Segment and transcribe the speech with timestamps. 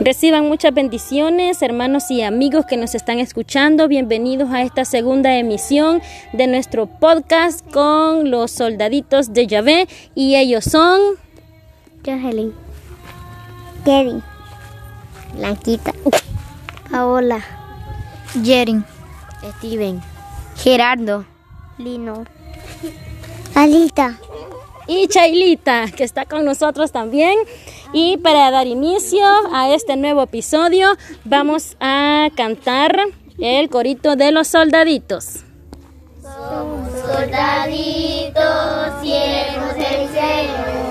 [0.00, 3.88] Reciban muchas bendiciones, hermanos y amigos que nos están escuchando.
[3.88, 6.00] Bienvenidos a esta segunda emisión
[6.32, 9.88] de nuestro podcast con los soldaditos de Yahvé.
[10.14, 11.00] Y ellos son...
[12.06, 12.54] Jocelyn.
[13.84, 14.22] Kevin.
[15.34, 15.92] Blanquita.
[16.90, 17.44] Paola.
[18.44, 18.84] Jerin.
[19.58, 20.00] Steven.
[20.56, 21.24] Gerardo.
[21.76, 22.24] Lino.
[23.56, 24.16] Alita.
[24.88, 27.38] Y Chailita, que está con nosotros también.
[27.92, 32.98] Y para dar inicio a este nuevo episodio, vamos a cantar
[33.38, 35.44] el corito de los soldaditos.
[36.22, 38.42] Somos soldaditos,
[39.02, 40.88] siervos del Señor.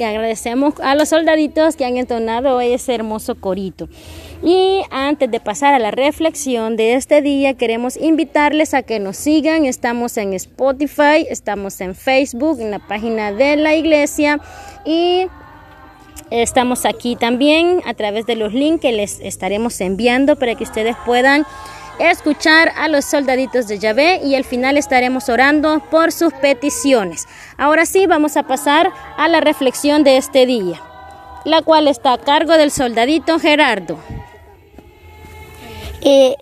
[0.00, 3.86] Y agradecemos a los soldaditos que han entonado ese hermoso corito.
[4.42, 9.18] Y antes de pasar a la reflexión de este día, queremos invitarles a que nos
[9.18, 9.66] sigan.
[9.66, 14.40] Estamos en Spotify, estamos en Facebook, en la página de la iglesia
[14.86, 15.26] y
[16.30, 20.96] estamos aquí también a través de los links que les estaremos enviando para que ustedes
[21.04, 21.44] puedan
[22.00, 27.28] escuchar a los soldaditos de Yahvé y al final estaremos orando por sus peticiones.
[27.58, 30.80] Ahora sí, vamos a pasar a la reflexión de este día,
[31.44, 33.98] la cual está a cargo del soldadito Gerardo.
[36.02, 36.34] Eh,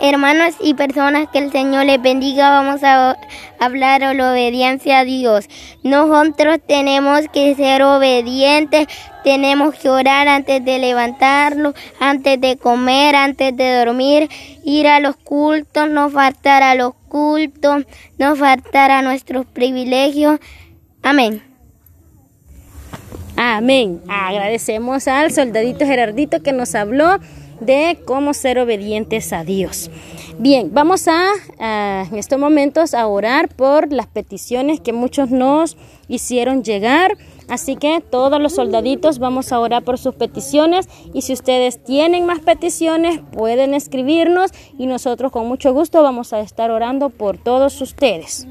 [0.00, 3.16] hermanos y personas que el Señor les bendiga, vamos a
[3.58, 5.46] hablar de la obediencia a Dios.
[5.82, 8.86] Nosotros tenemos que ser obedientes,
[9.24, 14.30] tenemos que orar antes de levantarnos, antes de comer, antes de dormir,
[14.64, 17.84] ir a los cultos, no faltar a los cultos,
[18.16, 20.40] no faltar a nuestros privilegios.
[21.02, 21.42] Amén.
[23.36, 24.00] Amén.
[24.08, 27.18] Agradecemos al soldadito Gerardito que nos habló
[27.60, 29.90] de cómo ser obedientes a Dios.
[30.38, 35.76] Bien, vamos a, en estos momentos a orar por las peticiones que muchos nos
[36.06, 37.16] hicieron llegar.
[37.48, 42.26] Así que todos los soldaditos vamos a orar por sus peticiones y si ustedes tienen
[42.26, 47.80] más peticiones pueden escribirnos y nosotros con mucho gusto vamos a estar orando por todos
[47.80, 48.46] ustedes.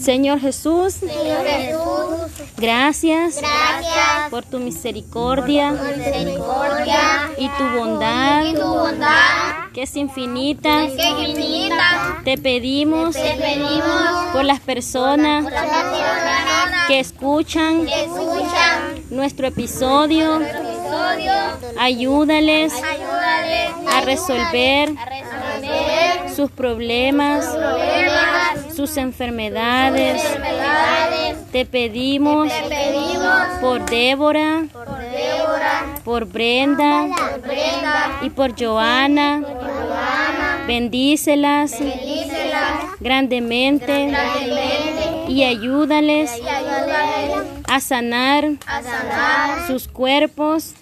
[0.00, 8.44] Señor Jesús, Señor Jesús, gracias, gracias por tu misericordia por tu misericordia y tu bondad
[8.44, 10.86] y tu bondad que es infinita.
[10.86, 12.20] que es infinita.
[12.24, 19.46] Te pedimos Te pedimos por las personas por las personas que escuchan que escuchan nuestro
[19.46, 21.32] episodio, nuestro episodio.
[21.78, 25.19] ayúdales Ayúdales a resolver a resolver
[26.40, 30.24] sus problemas, problemas, sus enfermedades.
[30.24, 31.36] enfermedades.
[31.52, 39.42] Te pedimos Te pedimos por Débora, por Débora, por Brenda por Brenda, y por Joana.
[39.42, 40.64] por Joana.
[40.66, 47.39] Bendícelas Bendícelas grandemente grandemente y ayúdales y ayúdales
[47.70, 50.74] a sanar a sanar sus cuerpos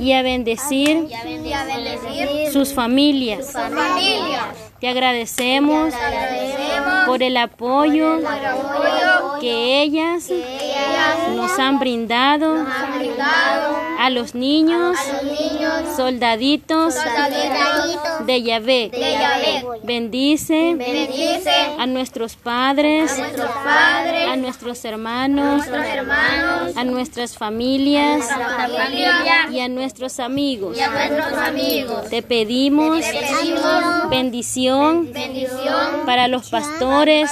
[0.00, 1.14] y a bendecir y
[1.52, 3.46] a bendecir sus familias.
[3.46, 4.46] sus familias.
[4.80, 11.78] Te agradecemos Agradecemos por el apoyo por el apoyo que ellas que ellas nos han
[11.78, 18.90] brindado han brindado a los niños a los niños soldaditos soldaditos de Yahvé.
[18.90, 19.64] de Yahvé.
[19.82, 27.36] Bendice Bendice a nuestros padres, a nuestros padres, a nuestros hermanos, nuestros hermanos, a nuestras
[27.38, 30.76] familias a nuestra familia y a nuestros amigos.
[30.76, 32.08] y a nuestros amigos.
[32.10, 37.30] Te pedimos Te pedimos bendición bendición para los pastores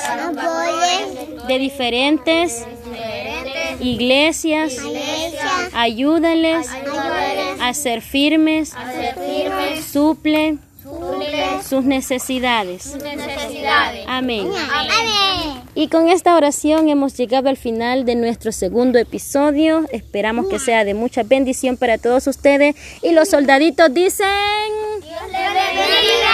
[1.46, 2.64] de diferentes
[3.81, 4.76] iglesias.
[5.73, 6.69] Ayúdales
[7.61, 8.73] a ser firmes,
[9.91, 10.58] suple
[11.69, 12.96] sus necesidades.
[14.06, 14.50] Amén.
[15.75, 19.87] Y con esta oración hemos llegado al final de nuestro segundo episodio.
[19.90, 22.76] Esperamos que sea de mucha bendición para todos ustedes.
[23.02, 24.29] Y los soldaditos dicen...
[25.00, 26.33] Dios les bendiga.